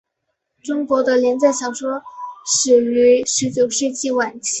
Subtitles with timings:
[0.63, 2.01] 中国的连载小说
[2.47, 4.49] 始于十九世纪晚期。